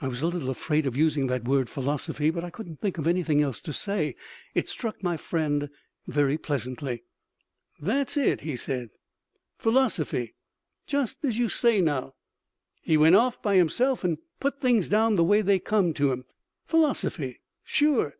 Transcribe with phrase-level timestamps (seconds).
[0.00, 3.08] I was a little afraid of using that word "philosophy," but I couldn't think of
[3.08, 4.14] anything else to say.
[4.54, 5.68] It struck my friend
[6.06, 7.02] very pleasantly.
[7.80, 8.90] "That's it," he said,
[9.56, 10.36] "philosophy.
[10.86, 12.14] Just as you say, now,
[12.82, 16.24] he went off by himself and put things down the way they come to him.
[16.64, 17.40] Philosophy.
[17.64, 18.14] Sure.